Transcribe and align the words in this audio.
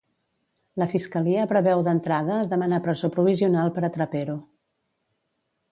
La 0.83 0.87
Fiscalia 0.93 1.43
preveu 1.51 1.83
d'entrada 1.89 2.39
demanar 2.55 2.81
presó 2.87 3.11
provisional 3.19 3.73
per 3.77 3.87
a 3.89 3.95
Trapero. 3.99 4.41